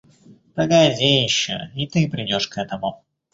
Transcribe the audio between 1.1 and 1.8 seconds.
еще,